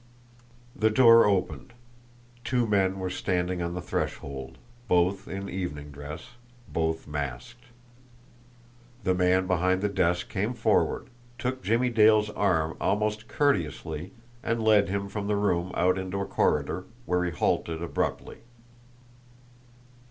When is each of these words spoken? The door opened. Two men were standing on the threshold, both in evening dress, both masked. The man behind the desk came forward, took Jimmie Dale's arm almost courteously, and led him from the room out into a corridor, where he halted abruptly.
The 0.75 0.89
door 0.89 1.27
opened. 1.27 1.73
Two 2.43 2.65
men 2.65 2.97
were 2.97 3.11
standing 3.11 3.61
on 3.61 3.75
the 3.75 3.83
threshold, 3.83 4.57
both 4.87 5.27
in 5.27 5.47
evening 5.47 5.91
dress, 5.91 6.29
both 6.67 7.05
masked. 7.07 7.65
The 9.03 9.13
man 9.13 9.45
behind 9.45 9.81
the 9.83 9.89
desk 9.89 10.27
came 10.27 10.55
forward, 10.55 11.11
took 11.37 11.61
Jimmie 11.61 11.91
Dale's 11.91 12.31
arm 12.31 12.77
almost 12.81 13.27
courteously, 13.27 14.11
and 14.41 14.63
led 14.63 14.89
him 14.89 15.07
from 15.07 15.27
the 15.27 15.35
room 15.35 15.71
out 15.75 15.99
into 15.99 16.19
a 16.19 16.25
corridor, 16.25 16.85
where 17.05 17.23
he 17.23 17.29
halted 17.29 17.83
abruptly. 17.83 18.37